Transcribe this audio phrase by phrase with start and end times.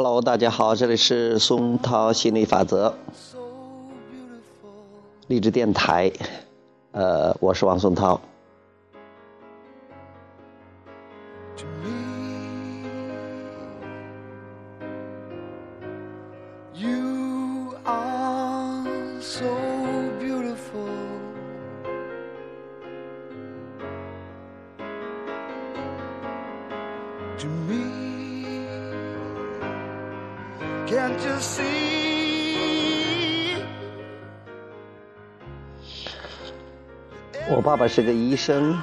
[0.00, 2.94] Hello，大家好，这里是松涛心理法则
[5.26, 6.12] 励志电台，
[6.92, 8.20] 呃，我是王松涛。
[30.88, 31.66] Can't you see?
[37.50, 38.74] 我爸爸是个医生，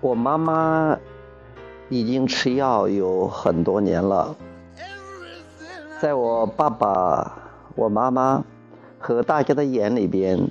[0.00, 0.98] 我妈妈
[1.88, 4.34] 已经吃药有很多年了。
[6.00, 7.38] 在我爸爸、
[7.76, 8.42] 我妈妈
[8.98, 10.48] 和大家的眼里边，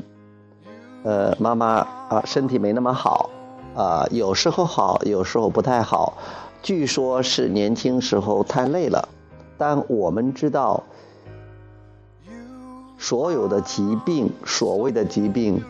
[1.04, 3.30] 呃，妈妈啊身体没那么好。
[3.76, 6.14] 啊，有时候好，有时候不太好。
[6.62, 9.10] 据说是年轻时候太累了，
[9.58, 10.84] 但我们知道，
[12.98, 15.64] 所有的疾病，所谓的疾病，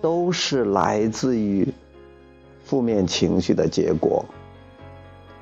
[0.00, 1.72] 都是来自于
[2.64, 4.24] 负面情绪的结果，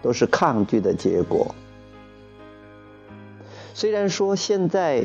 [0.03, 1.55] 都是抗拒的结果。
[3.75, 5.05] 虽然说现在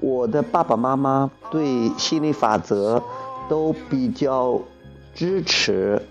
[0.00, 3.02] 我的爸爸妈妈对心理法则
[3.48, 4.60] 都比较
[5.14, 6.02] 支持。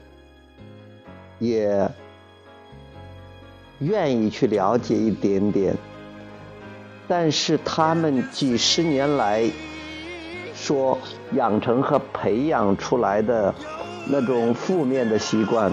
[1.41, 1.89] 也
[3.79, 5.73] 愿意去了解一点点，
[7.09, 9.49] 但是他们几十年来
[10.53, 10.95] 说
[11.31, 13.55] 养成和培养出来的
[14.07, 15.71] 那种负面的习惯，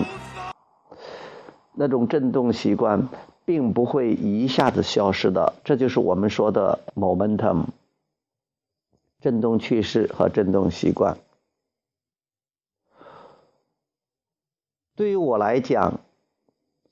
[1.75, 3.07] 那种震动习惯，
[3.45, 5.53] 并不会一下子消失的。
[5.63, 7.67] 这就是我们说的 momentum，
[9.21, 11.19] 震动趋势和震动习惯。
[14.95, 16.01] 对于我来讲，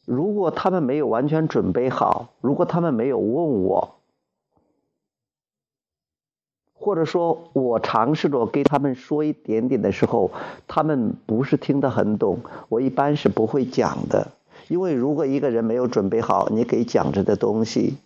[0.04, 3.96] 如果他们没有完全准备好，如果他们没有问我，
[6.84, 10.30] 或者说我尝试着给他们说一点点的时候，
[10.68, 14.28] 他们不是听得很懂，我一般是不会讲的。
[14.68, 17.96] 因为如果一个人没有准备好，你给讲着的东西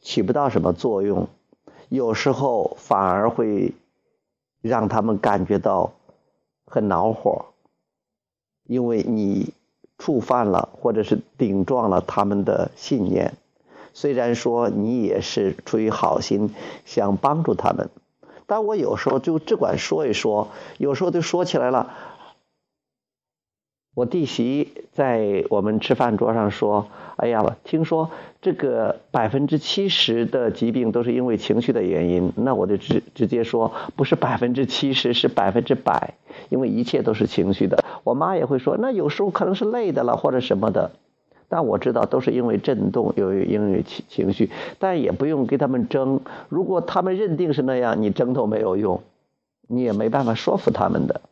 [0.00, 1.28] 起不到什么作用，
[1.88, 3.72] 有时候反而会
[4.60, 5.92] 让他们感觉到
[6.66, 7.44] 很恼火。
[8.64, 9.54] 因为你
[9.98, 13.34] 触犯了，或者是顶撞了他们的信念，
[13.94, 16.54] 虽然说你也是出于好心
[16.84, 17.90] 想帮助他们，
[18.46, 21.94] 但我有时候就只管说一说，有时候就说起来了。
[23.94, 26.86] 我弟媳在我们吃饭桌上说
[27.18, 28.10] ：“哎呀，听说
[28.40, 36.14] 这个百分之七十的疾病都是因为情绪的原因。”那我就直直接说，不是百分之七十，是百分之百，
[36.48, 37.82] 因为一切都是情绪的。
[38.04, 40.92] 我妈也会说，那有时候可能是累的了或者什么的，
[41.48, 46.20] 但我知道都是因为震动，由于因为情情绪，但也不用跟他们争。
[46.48, 49.02] 如果他们认定是那样，你争都没有用，
[49.66, 51.22] 你也没办法说服他们的。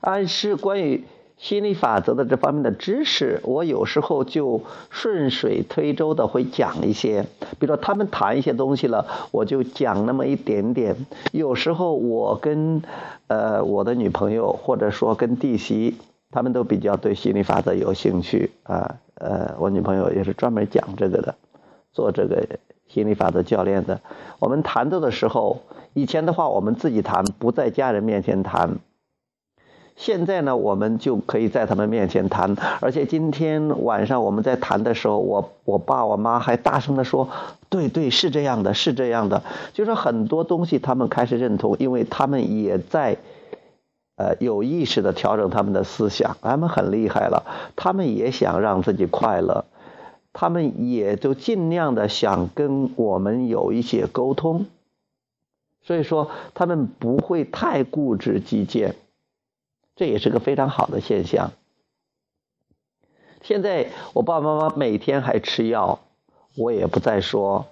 [0.00, 1.04] 暗示关于
[1.36, 7.26] 心理法则的这方面的知识，我有时候就顺水推舟的会讲一些。
[7.58, 10.94] 比如说他们谈一些东西了，我就讲那么一点点。
[11.32, 12.82] 有时候我跟
[13.26, 15.96] 呃我的女朋友，或者说跟弟媳，
[16.30, 18.96] 他们都比较对心理法则有兴趣啊。
[19.14, 21.34] 呃，我女朋友也是专门讲这个的，
[21.92, 22.46] 做这个
[22.88, 24.00] 心理法则教练的。
[24.38, 25.60] 我们谈到的时候，
[25.92, 28.78] 以前的话我们自己谈，不在家人面前谈。
[29.96, 37.28] 现在呢，我们就可以在他们面前谈，而且今天晚上我们在谈的时候，我我爸我妈还大声的说
[37.68, 39.42] ：“对对，是这样的，是这样的。”
[39.74, 43.18] 就是很多东西他们开始认同，因为他们也在，
[44.20, 49.64] 呃，有意识的调整他们的思想，他们很厉害了，他们也想让自己快乐，
[50.34, 54.66] 他们也就尽量的想跟我们有一些沟通，
[55.80, 58.94] 所以说他们不会太固执己见。
[59.96, 61.52] 这也是个非常好的现象。
[63.40, 66.00] 现在我爸爸妈妈每天还吃药，
[66.58, 67.68] 我也不再说，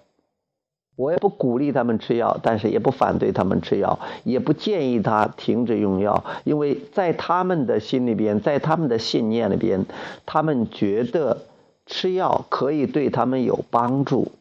[0.98, 9.86] 我也不鼓励他们吃药，但是也不反对他们吃药，也不建议他停止用药，因为在他们的心里边，在他们的信念里边，
[10.26, 11.42] 他们觉得
[11.86, 14.32] 吃药可以对他们有帮助。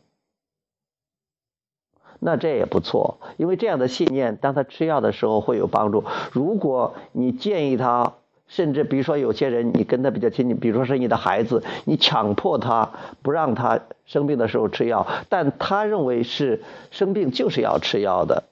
[2.18, 6.06] 那这也不错，因为这样的信念，当他吃药的时候会有帮助。
[6.31, 8.15] 如果你建议他，
[8.48, 12.92] 甚至比如说有些人你跟他比较亲近，比如说是你的孩子，你强迫他
[13.22, 18.46] 不让他生病的时候吃药，但他认为是生病就是要吃药的，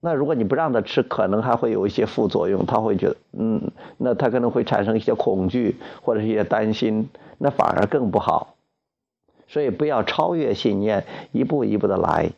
[0.00, 7.08] 那如果你不让他吃，可能还会有一些副作用，他会觉得，嗯，那他可能会产生一些恐惧或者一些担心，
[7.38, 8.56] 那反而更不好。
[9.46, 12.30] 所以不要超越信念，一步一步的来。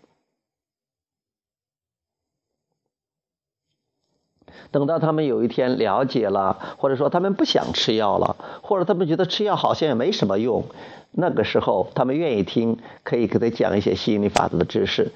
[4.70, 10.64] 等到他们有一天了解了，或者说他们不想吃药了，或者他们觉得吃药好像也没什么用，
[11.12, 15.12] 那个时候他们愿意听，可以给他讲一些吸引力法则的知识，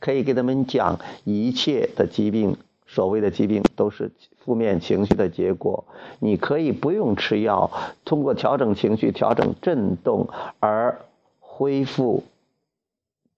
[0.00, 2.56] 可以给他们讲一切的疾病，
[2.86, 4.10] 所谓的疾病都是
[4.44, 5.84] 负面情绪的结果。
[6.18, 7.70] 你可以不用吃药，
[8.04, 10.28] 通过调整情绪、调整振动
[10.60, 10.98] 而
[11.40, 12.24] 恢复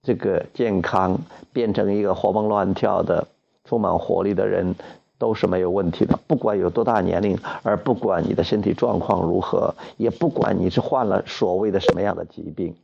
[0.03, 1.19] 这个健康，
[1.53, 3.27] 变成一个活蹦乱跳的、
[3.65, 4.75] 充满活力的人。
[5.19, 12.75] 都是没有问题的，不管有多大年龄，而不管你的身体状况如何，也不管你是患了所谓的什么样的疾病。